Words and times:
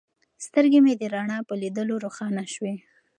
سترګې 0.45 0.79
مې 0.85 0.93
د 0.99 1.03
رڼا 1.13 1.39
په 1.47 1.53
لیدلو 1.61 1.95
روښانه 2.03 2.43
شوې. 2.53 2.75